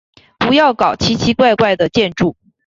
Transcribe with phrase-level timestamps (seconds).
[0.39, 2.35] 不要搞奇奇怪怪的建筑。